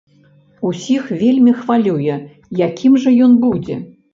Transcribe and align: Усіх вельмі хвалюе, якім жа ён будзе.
Усіх 0.69 1.11
вельмі 1.19 1.53
хвалюе, 1.59 2.15
якім 2.67 2.99
жа 3.05 3.17
ён 3.27 3.41
будзе. 3.45 3.75